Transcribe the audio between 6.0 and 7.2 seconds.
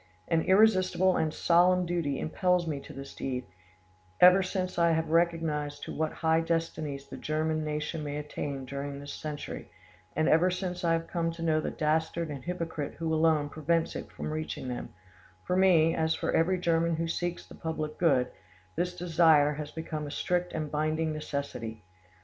high destinies the